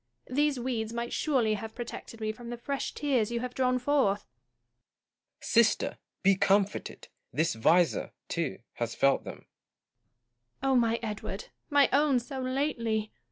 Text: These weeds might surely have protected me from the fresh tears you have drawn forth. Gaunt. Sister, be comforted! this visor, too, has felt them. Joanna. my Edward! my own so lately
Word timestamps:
These 0.31 0.59
weeds 0.59 0.91
might 0.91 1.13
surely 1.13 1.53
have 1.53 1.75
protected 1.75 2.19
me 2.19 2.31
from 2.31 2.49
the 2.49 2.57
fresh 2.57 2.91
tears 2.95 3.29
you 3.29 3.41
have 3.41 3.53
drawn 3.53 3.77
forth. 3.77 4.21
Gaunt. 4.23 5.43
Sister, 5.45 5.99
be 6.23 6.35
comforted! 6.35 7.07
this 7.31 7.53
visor, 7.53 8.09
too, 8.27 8.61
has 8.73 8.95
felt 8.95 9.25
them. 9.25 9.45
Joanna. 10.63 10.75
my 10.79 10.99
Edward! 11.03 11.49
my 11.69 11.87
own 11.93 12.17
so 12.19 12.39
lately 12.41 13.11